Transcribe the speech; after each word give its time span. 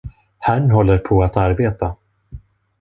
Herrn 0.37 0.71
håller 0.71 0.97
på 1.09 1.23
att 1.23 1.37
arbeta. 1.37 1.95